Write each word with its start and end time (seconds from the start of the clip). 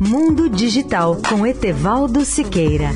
Mundo 0.00 0.48
Digital 0.48 1.16
com 1.28 1.46
Etevaldo 1.46 2.24
Siqueira. 2.24 2.90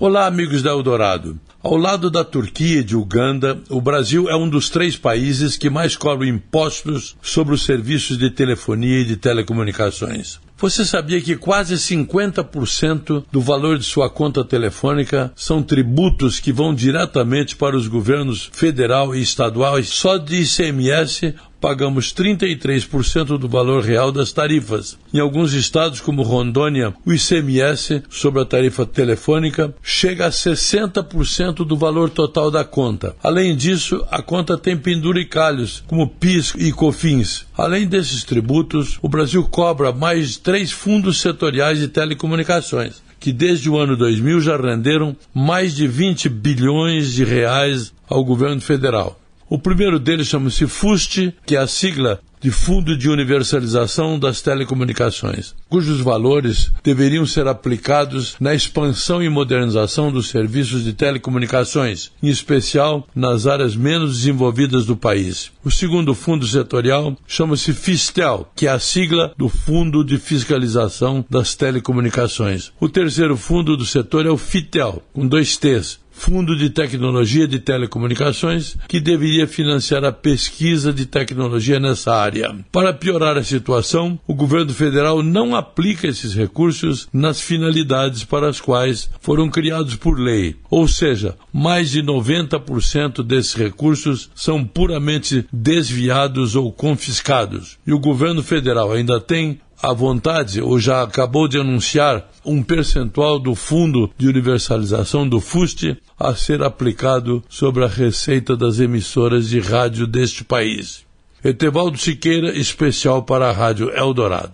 Olá, 0.00 0.26
amigos 0.26 0.62
da 0.62 0.70
Eldorado. 0.70 1.38
Ao 1.62 1.76
lado 1.76 2.10
da 2.10 2.24
Turquia 2.24 2.80
e 2.80 2.84
de 2.84 2.96
Uganda, 2.96 3.62
o 3.70 3.80
Brasil 3.80 4.28
é 4.28 4.36
um 4.36 4.48
dos 4.48 4.68
três 4.68 4.96
países 4.96 5.56
que 5.56 5.70
mais 5.70 5.96
cobram 5.96 6.28
impostos 6.28 7.16
sobre 7.22 7.54
os 7.54 7.64
serviços 7.64 8.18
de 8.18 8.30
telefonia 8.30 9.00
e 9.00 9.04
de 9.04 9.16
telecomunicações. 9.16 10.40
Você 10.56 10.84
sabia 10.84 11.20
que 11.20 11.36
quase 11.36 11.74
50% 11.74 13.24
do 13.30 13.40
valor 13.40 13.76
de 13.76 13.84
sua 13.84 14.08
conta 14.08 14.44
telefônica 14.44 15.32
são 15.34 15.62
tributos 15.62 16.38
que 16.38 16.52
vão 16.52 16.72
diretamente 16.72 17.56
para 17.56 17.76
os 17.76 17.88
governos 17.88 18.50
federal 18.52 19.14
e 19.14 19.20
estadual? 19.20 19.82
Só 19.82 20.16
de 20.16 20.42
ICMS 20.42 21.34
pagamos 21.64 22.12
33% 22.12 23.38
do 23.38 23.48
valor 23.48 23.82
real 23.82 24.12
das 24.12 24.30
tarifas. 24.34 24.98
Em 25.14 25.18
alguns 25.18 25.54
estados, 25.54 25.98
como 25.98 26.22
Rondônia, 26.22 26.92
o 27.06 27.10
ICMS 27.10 28.02
sobre 28.10 28.42
a 28.42 28.44
tarifa 28.44 28.84
telefônica 28.84 29.74
chega 29.82 30.26
a 30.26 30.30
60% 30.30 31.64
do 31.64 31.74
valor 31.74 32.10
total 32.10 32.50
da 32.50 32.64
conta. 32.64 33.16
Além 33.22 33.56
disso, 33.56 34.04
a 34.10 34.20
conta 34.20 34.58
tem 34.58 34.76
penduricalhos, 34.76 35.82
como 35.86 36.06
PIS 36.06 36.52
e 36.58 36.70
COFINS. 36.70 37.46
Além 37.56 37.86
desses 37.86 38.24
tributos, 38.24 38.98
o 39.00 39.08
Brasil 39.08 39.42
cobra 39.44 39.90
mais 39.90 40.32
de 40.32 40.40
três 40.40 40.70
fundos 40.70 41.18
setoriais 41.18 41.78
de 41.78 41.88
telecomunicações 41.88 43.02
que 43.18 43.32
desde 43.32 43.70
o 43.70 43.78
ano 43.78 43.96
2000 43.96 44.38
já 44.42 44.54
renderam 44.58 45.16
mais 45.32 45.74
de 45.74 45.88
20 45.88 46.28
bilhões 46.28 47.10
de 47.10 47.24
reais 47.24 47.90
ao 48.06 48.22
governo 48.22 48.60
federal. 48.60 49.18
O 49.54 49.58
primeiro 49.60 50.00
deles 50.00 50.26
chama-se 50.26 50.66
FUST, 50.66 51.32
que 51.46 51.54
é 51.54 51.60
a 51.60 51.68
sigla 51.68 52.20
de 52.44 52.50
Fundo 52.50 52.94
de 52.94 53.08
Universalização 53.08 54.18
das 54.18 54.42
Telecomunicações, 54.42 55.54
cujos 55.66 56.00
valores 56.00 56.70
deveriam 56.82 57.24
ser 57.24 57.46
aplicados 57.46 58.36
na 58.38 58.52
expansão 58.52 59.22
e 59.22 59.30
modernização 59.30 60.12
dos 60.12 60.28
serviços 60.28 60.84
de 60.84 60.92
telecomunicações, 60.92 62.10
em 62.22 62.28
especial 62.28 63.08
nas 63.14 63.46
áreas 63.46 63.74
menos 63.74 64.18
desenvolvidas 64.18 64.84
do 64.84 64.94
país. 64.94 65.50
O 65.64 65.70
segundo 65.70 66.14
fundo 66.14 66.46
setorial 66.46 67.16
chama-se 67.26 67.72
FISTEL, 67.72 68.46
que 68.54 68.66
é 68.66 68.70
a 68.70 68.78
sigla 68.78 69.32
do 69.38 69.48
Fundo 69.48 70.04
de 70.04 70.18
Fiscalização 70.18 71.24
das 71.30 71.54
Telecomunicações. 71.54 72.72
O 72.78 72.90
terceiro 72.90 73.38
fundo 73.38 73.74
do 73.74 73.86
setor 73.86 74.26
é 74.26 74.30
o 74.30 74.36
FITEL, 74.36 75.02
com 75.14 75.26
dois 75.26 75.56
T's, 75.56 75.98
Fundo 76.16 76.56
de 76.56 76.70
Tecnologia 76.70 77.46
de 77.46 77.58
Telecomunicações, 77.58 78.76
que 78.88 79.00
deveria 79.00 79.46
financiar 79.46 80.04
a 80.04 80.12
pesquisa 80.12 80.92
de 80.92 81.04
tecnologia 81.04 81.78
nessa 81.78 82.14
área. 82.14 82.54
Para 82.72 82.94
piorar 82.94 83.36
a 83.36 83.44
situação, 83.44 84.18
o 84.26 84.34
governo 84.34 84.72
federal 84.72 85.22
não 85.22 85.54
aplica 85.54 86.06
esses 86.06 86.34
recursos 86.34 87.08
nas 87.12 87.40
finalidades 87.40 88.24
para 88.24 88.48
as 88.48 88.60
quais 88.60 89.10
foram 89.20 89.50
criados 89.50 89.96
por 89.96 90.18
lei. 90.18 90.56
Ou 90.70 90.88
seja, 90.88 91.36
mais 91.52 91.90
de 91.90 92.02
90% 92.02 93.22
desses 93.22 93.54
recursos 93.54 94.30
são 94.34 94.64
puramente 94.64 95.44
desviados 95.52 96.56
ou 96.56 96.72
confiscados. 96.72 97.76
E 97.86 97.92
o 97.92 97.98
governo 97.98 98.42
federal 98.42 98.92
ainda 98.92 99.20
tem 99.20 99.60
à 99.88 99.92
vontade, 99.92 100.60
ou 100.60 100.78
já 100.78 101.02
acabou 101.02 101.46
de 101.46 101.58
anunciar 101.58 102.30
um 102.44 102.62
percentual 102.62 103.38
do 103.38 103.54
Fundo 103.54 104.10
de 104.16 104.28
Universalização 104.28 105.28
do 105.28 105.40
FUST 105.40 105.96
a 106.18 106.34
ser 106.34 106.62
aplicado 106.62 107.42
sobre 107.48 107.84
a 107.84 107.88
receita 107.88 108.56
das 108.56 108.78
emissoras 108.78 109.48
de 109.48 109.60
rádio 109.60 110.06
deste 110.06 110.44
país. 110.44 111.04
Etevaldo 111.44 111.98
Siqueira, 111.98 112.56
especial 112.56 113.22
para 113.22 113.50
a 113.50 113.52
Rádio 113.52 113.90
Eldorado. 113.90 114.52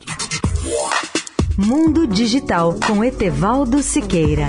Mundo 1.56 2.06
Digital 2.06 2.74
com 2.86 3.04
Etevaldo 3.04 3.82
Siqueira. 3.82 4.48